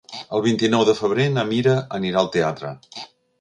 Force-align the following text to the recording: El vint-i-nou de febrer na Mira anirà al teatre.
El 0.37 0.41
vint-i-nou 0.45 0.85
de 0.87 0.95
febrer 1.01 1.27
na 1.35 1.43
Mira 1.51 1.75
anirà 1.99 2.21
al 2.25 2.33
teatre. 2.37 2.73